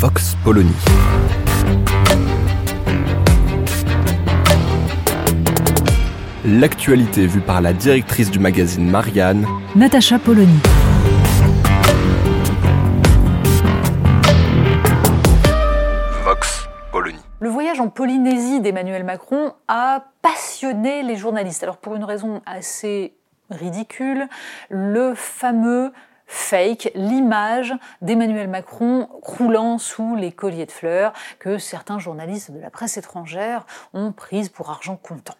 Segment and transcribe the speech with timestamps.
[0.00, 0.70] Vox Polony.
[6.44, 10.60] L'actualité vue par la directrice du magazine Marianne, Natacha Polony.
[16.22, 17.18] Vox Polony.
[17.40, 21.64] Le voyage en Polynésie d'Emmanuel Macron a passionné les journalistes.
[21.64, 23.16] Alors pour une raison assez
[23.50, 24.28] ridicule,
[24.70, 25.92] le fameux
[26.28, 32.70] fake, l'image d'Emmanuel Macron croulant sous les colliers de fleurs que certains journalistes de la
[32.70, 35.34] presse étrangère ont prise pour argent comptant.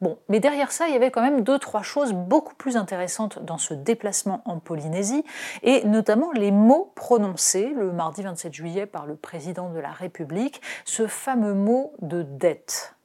[0.00, 3.38] Bon, mais derrière ça, il y avait quand même deux, trois choses beaucoup plus intéressantes
[3.44, 5.24] dans ce déplacement en Polynésie,
[5.62, 10.60] et notamment les mots prononcés le mardi 27 juillet par le président de la République,
[10.84, 12.96] ce fameux mot de dette.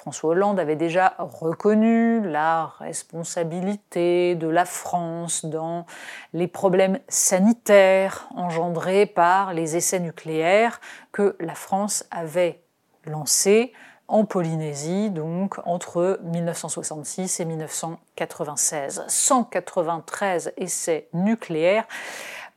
[0.00, 5.84] François Hollande avait déjà reconnu la responsabilité de la France dans
[6.32, 10.80] les problèmes sanitaires engendrés par les essais nucléaires
[11.12, 12.62] que la France avait
[13.04, 13.74] lancés
[14.08, 19.04] en Polynésie, donc entre 1966 et 1996.
[19.06, 21.84] 193 essais nucléaires,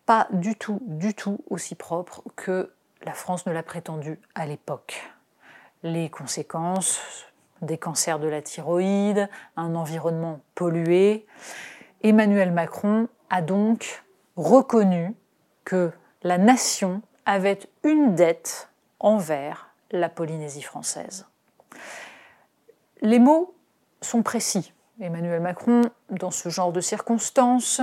[0.06, 5.04] pas du tout, du tout aussi propres que la France ne l'a prétendu à l'époque.
[5.86, 7.02] Les conséquences,
[7.64, 11.26] des cancers de la thyroïde, un environnement pollué.
[12.02, 14.04] Emmanuel Macron a donc
[14.36, 15.14] reconnu
[15.66, 15.92] que
[16.22, 18.70] la nation avait une dette
[19.00, 21.26] envers la Polynésie française.
[23.02, 23.54] Les mots
[24.02, 24.74] sont précis.
[25.00, 27.82] Emmanuel Macron, dans ce genre de circonstances,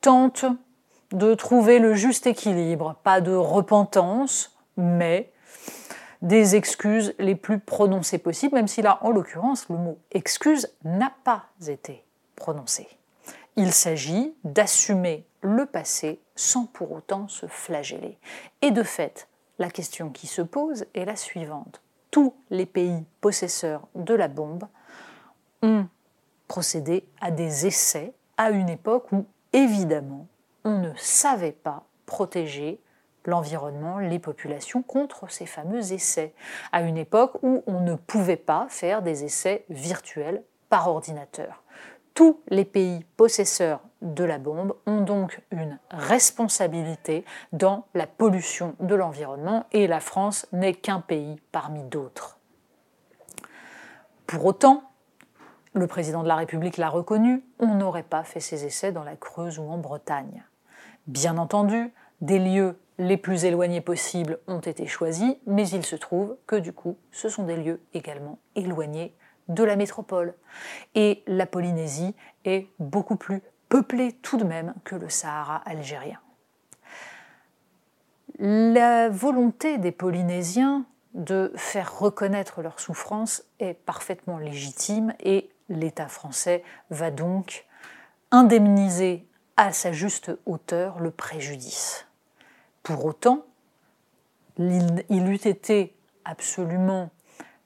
[0.00, 0.44] tente
[1.12, 5.32] de trouver le juste équilibre, pas de repentance, mais
[6.22, 11.12] des excuses les plus prononcées possibles, même si là, en l'occurrence, le mot excuse n'a
[11.24, 12.04] pas été
[12.36, 12.88] prononcé.
[13.56, 18.18] Il s'agit d'assumer le passé sans pour autant se flageller.
[18.62, 19.28] Et de fait,
[19.58, 21.82] la question qui se pose est la suivante.
[22.10, 24.66] Tous les pays possesseurs de la bombe
[25.62, 25.86] ont
[26.48, 30.26] procédé à des essais à une époque où, évidemment,
[30.64, 32.80] on ne savait pas protéger
[33.24, 36.34] l'environnement, les populations contre ces fameux essais,
[36.72, 41.62] à une époque où on ne pouvait pas faire des essais virtuels par ordinateur.
[42.14, 48.94] Tous les pays possesseurs de la bombe ont donc une responsabilité dans la pollution de
[48.94, 52.38] l'environnement et la France n'est qu'un pays parmi d'autres.
[54.26, 54.84] Pour autant,
[55.72, 59.16] le président de la République l'a reconnu, on n'aurait pas fait ces essais dans la
[59.16, 60.44] Creuse ou en Bretagne.
[61.06, 66.36] Bien entendu, des lieux les plus éloignés possibles ont été choisis, mais il se trouve
[66.46, 69.16] que du coup, ce sont des lieux également éloignés
[69.48, 70.34] de la métropole.
[70.94, 73.40] Et la Polynésie est beaucoup plus
[73.70, 76.20] peuplée tout de même que le Sahara algérien.
[78.38, 80.84] La volonté des Polynésiens
[81.14, 87.64] de faire reconnaître leur souffrance est parfaitement légitime et l'État français va donc
[88.30, 92.06] indemniser à sa juste hauteur le préjudice.
[92.82, 93.44] Pour autant,
[94.58, 97.10] il, eût été absolument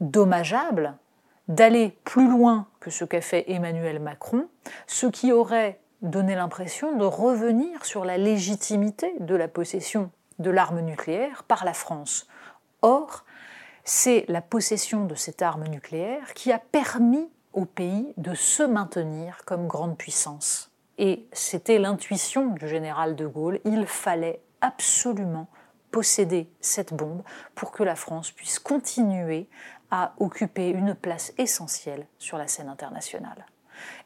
[0.00, 0.96] dommageable
[1.48, 4.48] d'aller plus loin que ce qu'a fait Emmanuel Macron,
[4.86, 10.80] ce qui aurait donné l'impression de revenir sur la légitimité de la possession de l'arme
[10.80, 12.26] nucléaire par la France.
[12.82, 13.24] Or,
[13.84, 19.44] c'est la possession de cette arme nucléaire qui a permis au pays de se maintenir
[19.44, 20.70] comme grande puissance.
[20.98, 25.46] Et c'était l'intuition du général de Gaulle, il fallait absolument
[25.90, 27.22] posséder cette bombe
[27.54, 29.48] pour que la France puisse continuer
[29.90, 33.46] à occuper une place essentielle sur la scène internationale.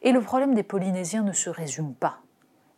[0.01, 2.19] Et le problème des Polynésiens ne se résume pas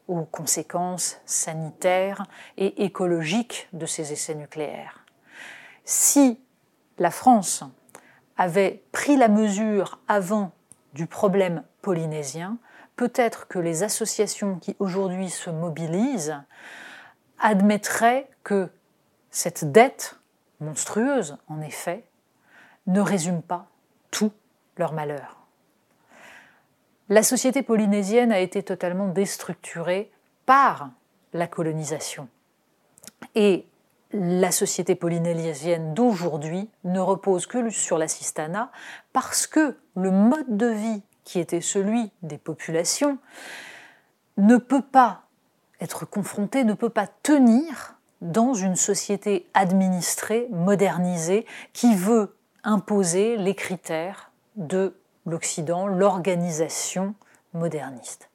[0.07, 2.25] aux conséquences sanitaires
[2.57, 5.06] et écologiques de ces essais nucléaires.
[5.84, 6.39] Si
[7.00, 7.63] la France
[8.38, 10.51] avait pris la mesure avant
[10.94, 12.57] du problème polynésien,
[12.95, 16.38] peut-être que les associations qui aujourd'hui se mobilisent
[17.42, 18.70] admettraient que
[19.32, 20.16] cette dette
[20.60, 22.06] monstrueuse, en effet,
[22.88, 23.68] ne résume pas
[24.12, 24.32] tout
[24.78, 25.38] leur malheur.
[27.10, 30.12] La société polynésienne a été totalement déstructurée
[30.46, 30.92] par
[31.34, 32.30] la colonisation.
[33.36, 33.66] Et
[34.14, 38.72] la société polynésienne d'aujourd'hui ne repose que sur l'assistanat
[39.14, 43.18] parce que le mode de vie qui était celui des populations
[44.38, 45.24] ne peut pas
[45.81, 53.56] être confronté, ne peut pas tenir dans une société administrée, modernisée, qui veut imposer les
[53.56, 54.95] critères de
[55.25, 57.16] l'Occident, l'organisation
[57.54, 58.30] moderniste.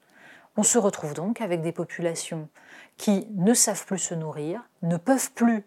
[0.57, 2.49] On se retrouve donc avec des populations
[2.97, 5.65] qui ne savent plus se nourrir, ne peuvent plus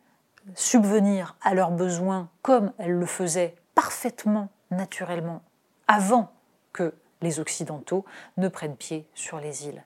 [0.56, 5.42] subvenir à leurs besoins comme elles le faisaient parfaitement, naturellement,
[5.88, 6.32] avant
[6.74, 8.06] que les Occidentaux
[8.38, 9.84] ne prennent pied sur les îles.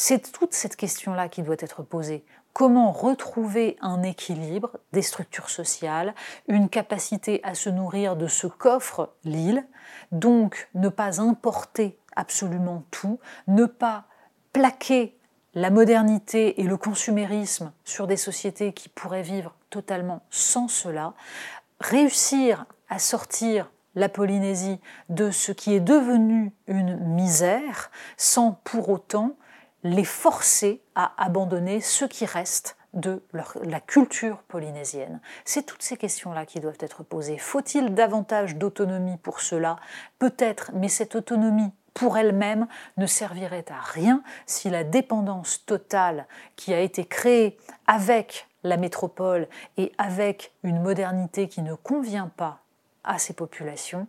[0.00, 2.24] C'est toute cette question-là qui doit être posée.
[2.52, 6.14] Comment retrouver un équilibre des structures sociales,
[6.46, 9.66] une capacité à se nourrir de ce qu'offre l'île,
[10.12, 13.18] donc ne pas importer absolument tout,
[13.48, 14.04] ne pas
[14.52, 15.18] plaquer
[15.54, 21.14] la modernité et le consumérisme sur des sociétés qui pourraient vivre totalement sans cela,
[21.80, 24.78] réussir à sortir la Polynésie
[25.08, 29.34] de ce qui est devenu une misère sans pour autant
[29.88, 35.20] les forcer à abandonner ce qui reste de la culture polynésienne.
[35.44, 37.38] C'est toutes ces questions-là qui doivent être posées.
[37.38, 39.76] Faut-il davantage d'autonomie pour cela?
[40.18, 46.26] Peut-être, mais cette autonomie pour elle-même ne servirait à rien si la dépendance totale
[46.56, 52.60] qui a été créée avec la métropole et avec une modernité qui ne convient pas
[53.04, 54.06] à ces populations,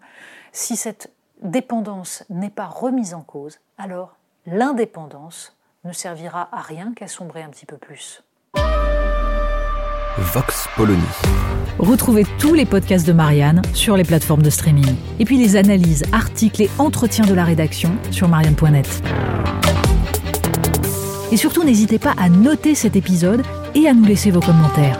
[0.52, 1.12] si cette
[1.42, 4.16] dépendance n'est pas remise en cause, alors
[4.46, 5.56] l'indépendance
[5.86, 8.24] ne servira à rien qu'à sombrer un petit peu plus.
[10.18, 11.02] Vox Polony.
[11.78, 14.96] Retrouvez tous les podcasts de Marianne sur les plateformes de streaming.
[15.20, 19.02] Et puis les analyses, articles et entretiens de la rédaction sur marianne.net.
[21.32, 23.44] Et surtout, n'hésitez pas à noter cet épisode
[23.76, 25.00] et à nous laisser vos commentaires.